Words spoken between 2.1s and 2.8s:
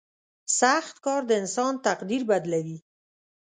بدلوي.